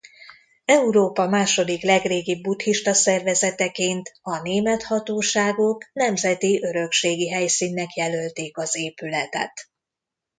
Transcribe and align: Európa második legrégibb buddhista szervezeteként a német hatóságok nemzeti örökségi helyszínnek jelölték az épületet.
Európa 0.65 1.27
második 1.27 1.81
legrégibb 1.83 2.41
buddhista 2.41 2.93
szervezeteként 2.93 4.11
a 4.21 4.41
német 4.41 4.83
hatóságok 4.83 5.89
nemzeti 5.93 6.63
örökségi 6.63 7.29
helyszínnek 7.29 7.95
jelölték 7.95 8.57
az 8.57 8.75
épületet. 8.75 9.51